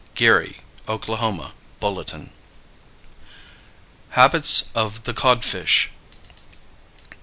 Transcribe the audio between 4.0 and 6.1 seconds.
HABITS OF THE CODFISH.